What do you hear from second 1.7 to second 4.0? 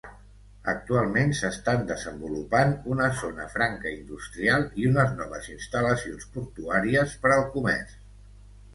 desenvolupant una zona franca